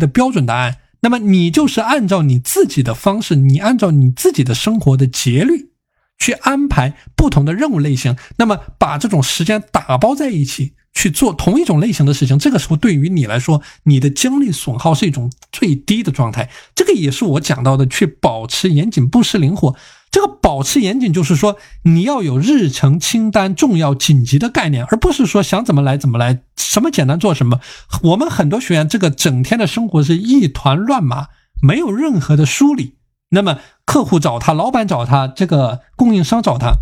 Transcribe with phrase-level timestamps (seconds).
[0.00, 0.78] 的标准答案。
[1.02, 5.70] 那么你就是按照你自己的方式，你按照你自己的生活的节律
[6.18, 16.50] 去安排不同的任务类型，那么把这种时间打包在一起去做同一种类型的事情，这个时候对于你来说，你的精力损耗是一种最低的状态。
[16.74, 19.74] 这个也是我讲到的，去保持严谨，不失灵活。
[20.10, 27.60] 这个保持严谨，就是说你要有日程清单、重要紧急的概念，而不是说想怎么来怎么来，什么简单做什么。
[28.02, 31.28] 我们很多学员这个整天的生活是一团乱麻，
[31.62, 32.96] 没有任何的梳理。
[33.30, 36.72] 那么客户找他，老板找他，这个供应商找他，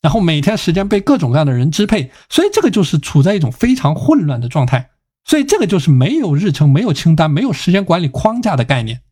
[0.00, 4.90] 然后每天时间被各种各样的人支配，所以这个就是处在一种非常混乱的状态。
[5.24, 9.02] 所以这个就是没有日程、没有清单、没有时间管理框架的概念。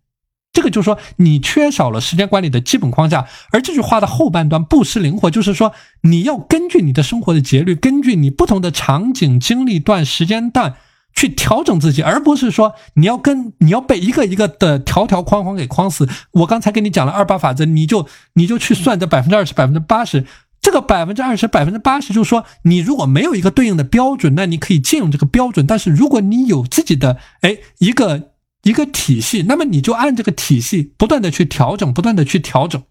[0.52, 5.72] 这个就是说，你缺少了时间管理的基本框架，而这句话的后半段不失灵活，就是说
[6.02, 10.74] 你要根据你的生活的节律，根据你不同的场景、经历段、时间段
[11.14, 16.08] 去调整自己，而不是说你要跟你要被一个一个的条条框框给框死。
[16.32, 20.26] 我刚才跟你讲了二八法则，你就你就去算这百分之二十、百分之八十，
[20.60, 28.29] 这个百分之二十、百分之八十，就是说你如果没有一个对应的标准，那你可以借用这个标准；但是如果你有自己的哎一个。
[28.62, 32.82] 一个体系，那么你就按这个体系不断的去调整，不断的去调整，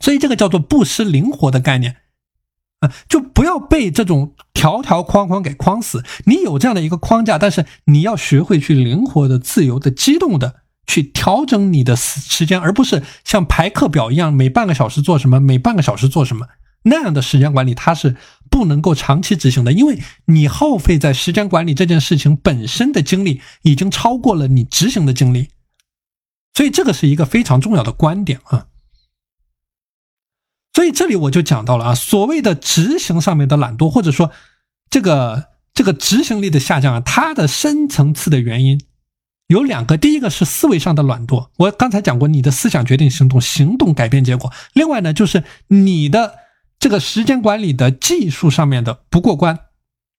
[0.00, 1.96] 所以这个叫做不失灵活的概念
[2.80, 6.02] 啊，就不要被这种条条框框给框死。
[6.24, 16.46] 你有这样的一个框架，但是你要学会去灵活的、自由的、机动的去调整你的时时间，而不是像排课表一样，每半个小时做什么，每半个小时做什么。
[16.84, 18.16] 那样的时间管理，它是
[18.50, 25.48] 不能够长期执行的，因为你耗费在时间管理这件事情本身的精力，已经超过了你执行的精力，
[26.52, 28.66] 所以这个是一个非常重要的观点啊。
[30.72, 34.32] 所以这里我就讲到了啊，所谓的执行上面的懒惰，或者说
[34.90, 38.80] 这个这个执行力的下降啊，它的深层次的原因
[39.46, 46.41] 有两个，第一个是思维上的懒惰，我刚才讲过，你的思想决定行动，行动改变结果，另外呢，就是你的。
[46.82, 49.56] 这个时间管理的技术上面的不过关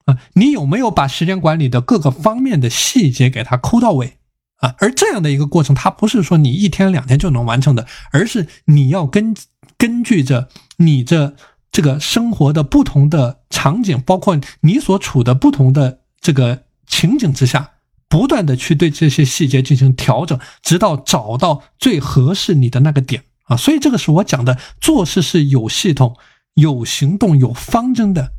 [0.05, 4.13] 啊，你有没有把时间管理的各个方面的细节给它抠到位
[4.59, 4.73] 啊？
[4.77, 9.35] 而这样的一个过程，它不是说你一天两天就能完成的，而是你要根
[9.77, 11.35] 根据着你这
[11.69, 17.71] 这个生活的不同的场景，包括你所处的不同的这个情景之下，
[18.07, 23.57] 不断的去对这些细节进行调整，直到找到最合适你的那个点啊。
[23.57, 26.15] 所以这个是我讲的，做事是有系统。
[26.55, 28.33] 有行动、有方针的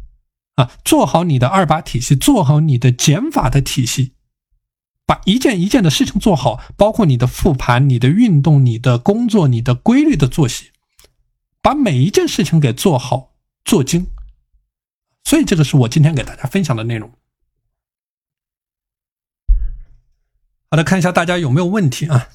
[0.55, 4.15] 啊，做好你的二八体系，做好你的减法的体系，
[5.05, 10.71] 把一件一件的事情做好，包括你的复盘、你的运动、你的工作、你的规律的作息，
[11.61, 14.07] 把每一件事情给做好做精。
[15.25, 17.11] 所以，这个是我今天给大家分享的内容。
[20.71, 22.29] 好的，看一下大家有没有问题啊？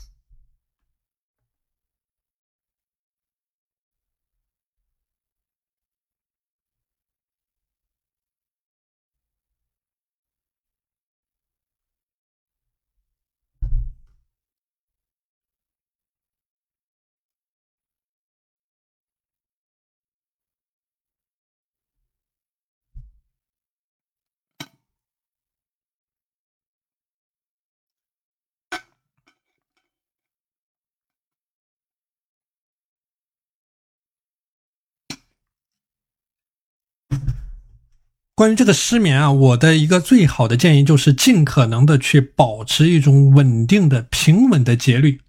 [38.39, 45.19] 关于这个失眠啊，我的一个最好的建议就是尽可能的去保持一种稳定的、平稳的节律。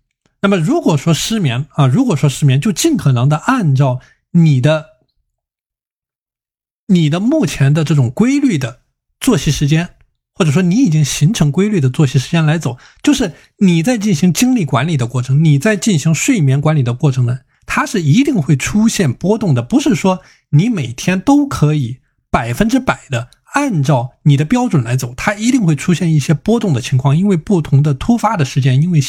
[0.42, 3.98] 那么，如果说失眠啊，如果说失眠，就尽可能的按照
[4.30, 4.86] 你的、
[6.86, 8.82] 你的目前的这种规律的
[9.18, 9.96] 作息时间，
[10.32, 12.78] 或者说你已经形成规律的作息时间来走。
[13.02, 21.96] 就是你在进行精力管理的过程，你在进行睡眠管理的过程呢，它是一定会出现波动的，不是说你每天都可以。
[22.30, 29.00] 百分之百的按照你的标准来走，它一定会出现一些波动的情况，因为不同的突发的事件，因为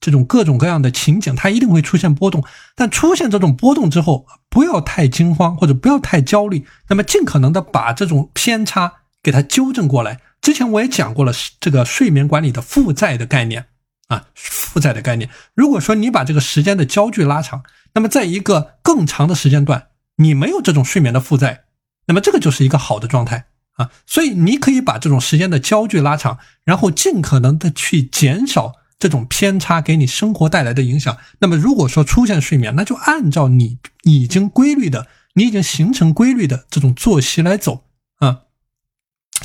[0.00, 2.44] 这种各种各样的情景，它一定会出现波动。
[2.74, 8.92] 但出现这种波动之后，不要太惊慌或者不要太焦虑，那么尽可能的把这种偏差
[9.22, 10.20] 给它纠正过来。
[10.42, 13.66] 之前我也讲过了，这个睡眠管理的负债的概念
[14.08, 15.30] 啊，负债的概念。
[15.54, 17.62] 如果说你把这个时间的焦距拉长，
[17.94, 19.86] 那么在一个更长的时间段，
[20.16, 21.65] 你没有这种睡眠的负债。
[22.06, 31.18] 那么这个就是一个好的状态啊，所以你可以把这种时间的焦距拉长，然后尽可能的去减少这种偏差给你生活带来的影响。
[31.40, 37.84] 那么如果说出现睡眠，那就按照你已经规律的、你已经形成规律的这种作息来走
[38.18, 38.44] 啊，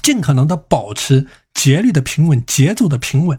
[0.01, 3.37] 尽可能的保持节律的平稳、节奏的平稳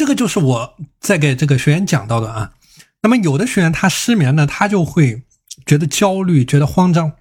[0.11, 2.51] 个就是我在给这个学员讲到的啊。
[3.03, 5.23] 那么有的学员他失眠呢，他就会
[5.65, 7.13] 觉得焦虑，觉得慌张，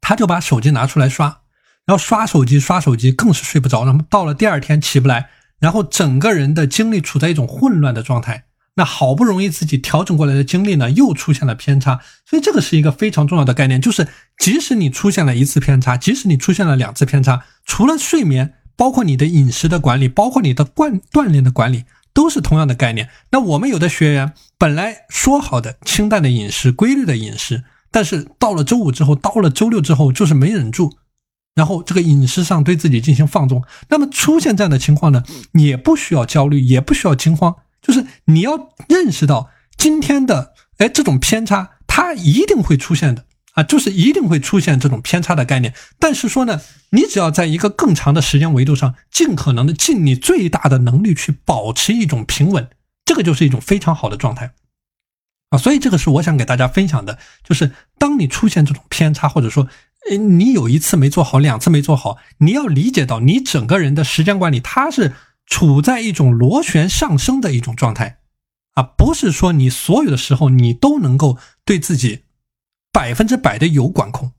[0.00, 1.42] 他就把手机拿出来刷，
[1.86, 5.28] 然后刷手机刷手机更是睡不着，那么到了第二天起不来，
[5.60, 8.46] 然后整个人的精力处在一种混乱的状态。
[8.74, 14.06] 那好不容易自己调整过来的精力呢，又出现了偏差，所以这个是一个非常重要的概念，就是
[14.38, 23.08] 即使你出现了一次偏差，即使你出现了两次偏差，除了睡眠，包括你的饮食的管理，包括你的锻锻炼的管理，都是同样的概念。
[23.30, 30.96] 那我们有的学员本来说好的清淡的饮食、规律的饮食，但是到了周五之后，到了周六之后，就是没忍住，
[31.54, 35.22] 然后这个饮食上对自己进行放纵，那么出现这样的情况呢，
[35.52, 37.56] 也不需要焦虑，也不需要惊慌。
[37.80, 43.24] 就是你要认识到今天的哎这种偏差，它一定会出现的
[43.58, 45.74] 啊，就是一定会出现这种偏差的概念。
[45.98, 46.60] 但是说呢，
[46.90, 52.70] 你只要在一个更长的时间维度上，尽可能的尽你最大的能力去保持一种平稳，
[53.04, 54.52] 这个就是一种非常好的状态
[55.50, 55.58] 啊。
[55.58, 59.68] 所以这个是我想给大家分享的，就是当你出现这种偏差，或者说
[60.18, 65.14] 你有一次没做好，两次没做好，你要理解到你整个人的时间管理它是。
[65.50, 68.18] 处在一种螺旋上升的一种状态，
[68.74, 72.24] 啊，不是说你所有的时候你都能够对自己
[72.98, 74.32] 百分之百的有管控，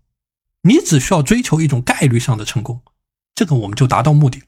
[0.63, 2.81] 你只需要追求一种概率上的成功，
[3.33, 4.44] 这个我们就达到目的。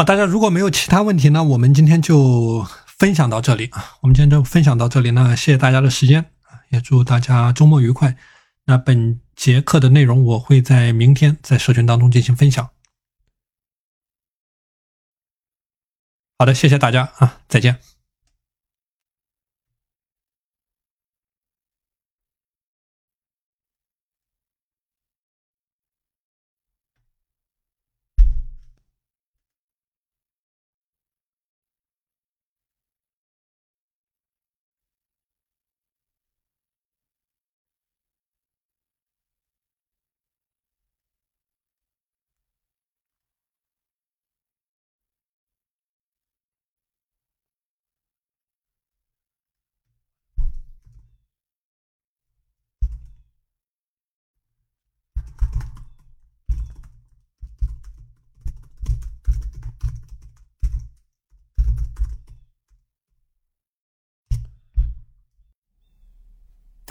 [0.00, 3.98] 好，大家如果没有其他问题呢，我们今天就分享到这里啊。
[4.00, 8.16] 我们今天就分享到这里，那谢谢大家的时间啊，也祝大家周末愉快。
[8.64, 12.70] 那本节课的内容我会在明天在社群当中进行分享。
[16.38, 17.78] 好的，谢谢大家啊，再见。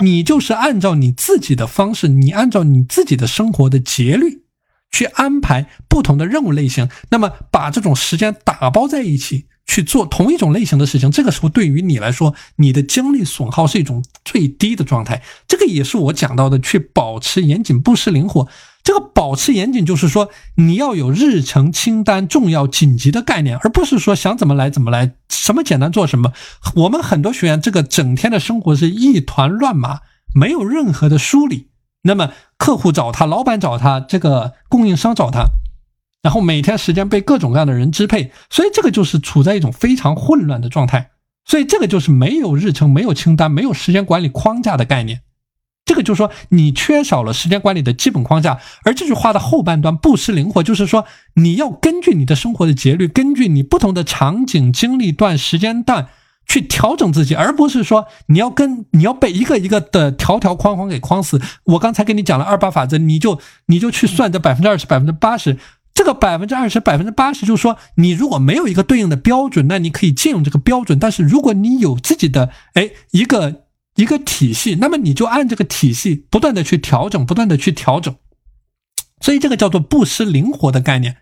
[0.01, 4.43] 你就是按照你自己的方式，你按照你自己的生活的节律
[4.91, 15.21] 去安排不同的任务类型，那么把这种时间打包在一起去做同一种类型的事情，这个时候对于你来说，你的精力损耗是一种最低的状态。
[15.47, 18.47] 这个也是我讲到的，去保持严谨，不失灵活。
[18.89, 26.33] 这个保持严谨，就是说你要有日程清单、重要紧急的概念，而不是说想怎么来怎么来，什么简单做什么。
[26.73, 29.99] 我们很多学员这个整天的生活是一团乱麻，
[30.33, 31.67] 没有任何的梳理。
[32.01, 35.45] 那么客户找他，老板找他，这个供应商找他，
[36.23, 41.11] 然后每天时间被各种各样的人支配，所以这个就是处在一种非常混乱的状态。
[41.45, 45.21] 所以这个就是没有日程、没有清单、没有时间管理框架的概念。
[45.89, 56.09] 这个就是说，你缺少了时间管理的基本框架，而这句话的后半段不失灵活，就是说你要根据你的生活的节律，根据你不同的场景、经历段、时间段
[56.45, 61.41] 去调整自己，而不是说你要跟你要被一个一个的条条框框给框死。
[61.63, 65.57] 我刚才跟你讲了二八法则，你就你就去算这百分之二十、百分之八十，
[65.95, 73.63] 这个百分之二十、百分之八十，就是说你如果没有一个对应的标准，那你可以借用这个标准；但是如果你有自己的哎一个。
[73.99, 78.15] 一个体系，那么你就按这个体系不断的去调整，不断的去调整，
[79.19, 81.17] 所以这个叫做不失灵活的概念，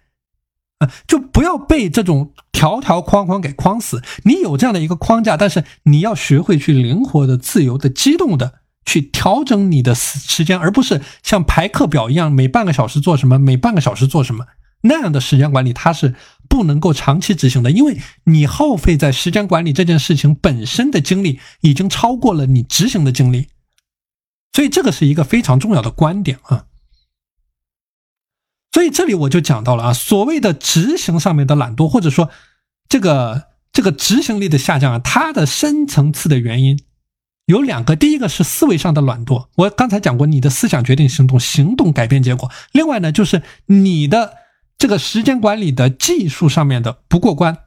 [0.78, 4.04] 啊，就不要被这种条条框框给框死。
[4.26, 14.46] 你有这样的一个框架，但是你要学会去灵活的、自由的、机动的去调整你的时间，而不是像排课表一样，每半个小时做什么，每半个小时做什么。
[14.82, 16.14] 那样的时间管理，它是
[16.50, 23.48] 不能够长期执行的，因为你耗费在时间管理这件事情本身的精力已经超过了你执行的精力，
[24.54, 26.66] 所以这个是一个非常重要的观点啊。
[28.72, 32.30] 所以这里我就讲到了啊，所谓的执行上面的懒惰，或者说
[32.88, 36.80] 这个这个执行力的下降啊，它的深层次的原因
[37.46, 42.52] 有两个，第一个是思维上的懒惰，我刚才讲过，你的思想决定行动，行动改变结果。
[42.72, 44.34] 另外呢，就是你的
[44.78, 47.58] 这个时间管理的技术上面的不过关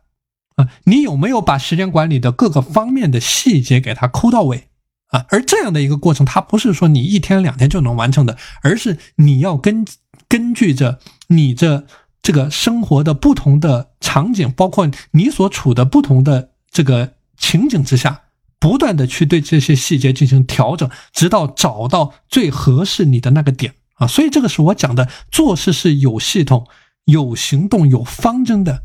[0.56, 4.68] 啊，你有没有把时间管理的各个方面的细节给它抠到位
[5.08, 5.26] 啊？
[5.30, 9.84] 而这样的一个过程，它不是说你一天两天就能完成的，而是你要根
[10.28, 10.98] 根据着
[11.28, 11.86] 你这
[12.22, 18.22] 这个生活的不同的场景，包括你所处的不同的这个情景之下。
[18.62, 24.06] 不断的去对这些细节进行调整，直到找到最合适你的那个点啊！
[24.06, 26.66] 所以这个是我讲的，做事是有系统、
[27.04, 28.84] 有行动、有方针的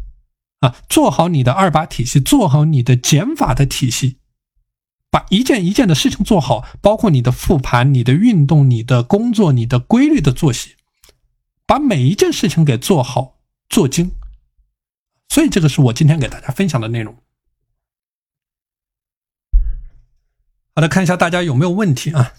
[0.60, 0.76] 啊！
[0.90, 4.18] 做好你的二八体系，做好你的减法的体系，
[5.12, 10.76] 把一件一件的事情做好，包括你的复盘、你的运动、你的工作、你的规律的作息，
[11.66, 13.38] 把每一件事情给做好
[13.70, 14.12] 做精。
[15.30, 17.16] 所以这个是我今天给大家分享的内容。
[20.74, 22.34] 好的，看一下大家有没有问题啊？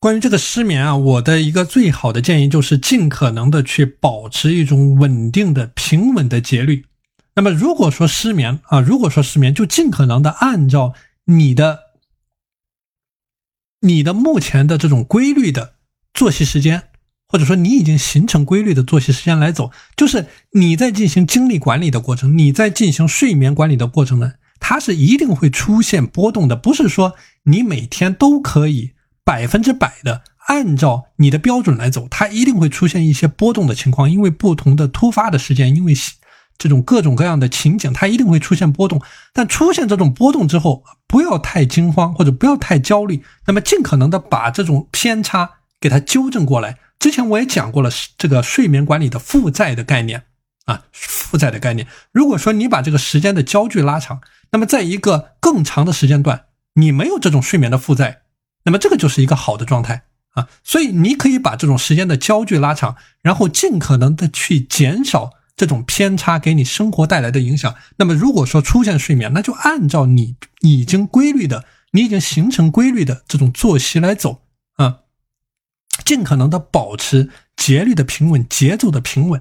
[0.00, 6.86] 关于这个失眠啊，我的一个最好的建议就是尽可能的去保持一种稳定的、平稳的节律。
[7.34, 10.94] 那么，如果说失眠啊，如果说失眠，就尽可能的按照
[11.26, 11.80] 你的、
[13.82, 15.74] 你的目前的这种规律的
[16.14, 16.84] 作息时间，
[17.28, 19.70] 或者说你已经形成规律的作息时间来走。
[19.94, 28.92] 就是你在进行精力管理的过程，你在进行睡眠管理的过程呢，它是一定会出现波动的，不是说你每天都可以。
[29.24, 35.94] 百分之百的按照你的标准来走，它一定会出现一些波动的情况，因为不同的突发的事件，因为
[36.58, 39.00] 这种各种各样的情景，它一定会出现波动。
[39.32, 45.50] 但出现这种波动之后，不要太惊慌或者不要太焦虑，那么尽可能的把这种偏差
[45.80, 46.78] 给它纠正过来。
[46.98, 50.24] 之前我也讲过了，这个睡眠管理的负债的概念
[50.66, 51.86] 啊，负债的概念。
[52.12, 58.22] 如果说你把这个时间的焦距拉长，那么在一个更长的时间段，你没有这种睡眠的负债。
[58.70, 67.74] 那么这个就是一个好的状态啊，所以你可以把这种时间的焦距拉长，然后尽可能的去减少这种偏差给你生活带来的影响。
[67.96, 74.42] 那么如果说出现睡眠，那就按照你已经规律的、你已经形成规律的这种作息来走
[74.76, 75.00] 啊，
[76.04, 79.40] 尽可能的保持节律的平稳、节奏的平稳。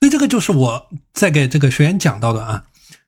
[0.00, 2.64] 所以这个就是我在给这个学员讲到的啊。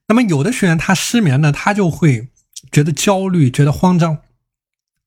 [0.07, 2.29] 那么有的学员他失眠呢，他就会
[2.71, 4.19] 觉得焦虑，觉得慌张，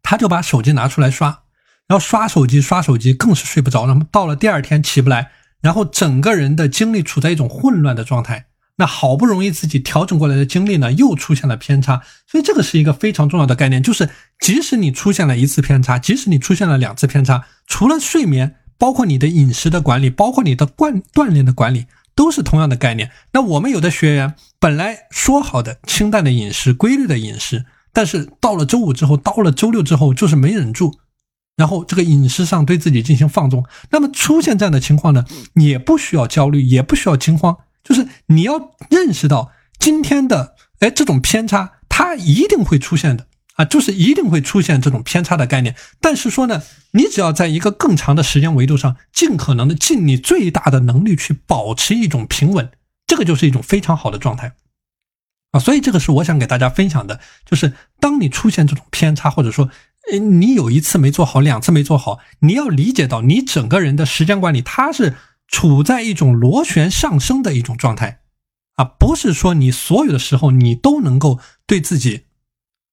[0.03, 1.45] 他就把手机拿出来刷，
[1.87, 3.87] 然后刷手机刷手机更是睡不着。
[3.87, 8.47] 那么到了第二天起不来，然后整个人的精力处在一种混乱的状态。
[8.79, 12.03] 那好不容易自己调整过来的精力呢，又出现了偏差。
[12.27, 18.57] 所以这个是一个非常重要的概念，就是即使你出现了一次偏差，即使你出现了两次偏差，除了睡眠。
[18.79, 23.11] 包括你的饮食的管理，包括你的锻锻炼的管理，都是同样的概念。
[23.33, 30.99] 那我们有的学员本来说好的清淡的饮食、规律的饮食，但是到了周五之后，到了周六之后，就是没忍住，
[31.57, 33.65] 然后这个饮食上对自己进行放纵。
[33.91, 43.27] 那么出现这样的情况呢，也不需要焦虑，也不需要惊慌，就是你要认识到今天的哎这种偏差，它一定会出现的。
[43.57, 52.71] 啊，就是一定会出现这种偏差的概念，但是说呢，你只要在一个更长的时间维度上，尽可能的尽你最大的能力去保持一种平稳，
[53.07, 54.53] 这个就是一种非常好的状态
[55.53, 55.59] 啊。
[55.59, 59.71] 所以这个是我想给大家分享的，就是当你出现这种偏差，或者说，
[60.13, 65.17] 呃，你有一次没做好，两次没做好，你要理解到你整个人的时间管理，它是
[65.49, 68.21] 处在一种螺旋上升的一种状态
[68.75, 72.26] 啊，不是说你所有的时候你都能够对自己。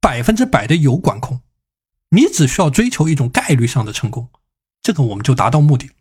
[0.04, 1.40] 百分之百的有管控，
[2.10, 4.28] 你只需要追求一种概率上的成功，
[4.82, 5.92] 这个我们就达到目的。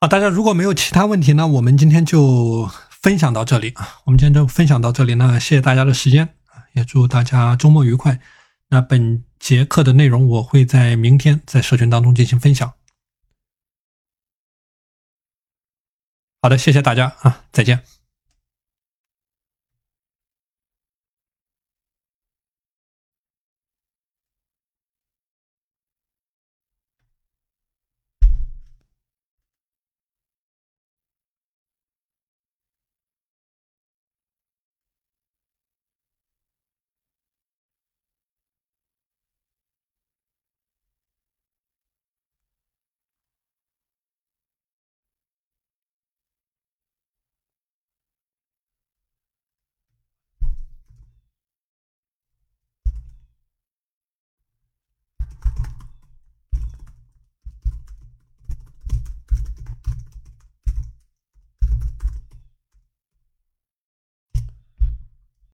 [0.00, 4.00] 啊，大家如果没有其他问题，那我们今天就分享到这里啊。
[4.04, 8.18] 我们今天就分享到这里，那谢谢大家的时间啊，也祝大家周末愉快。
[8.68, 12.72] 那本节课的内容我会在明天在社群当中进行分享。
[16.40, 17.99] 好的，谢谢大家啊，再见。